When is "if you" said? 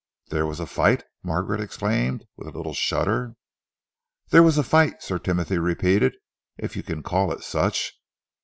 6.57-6.81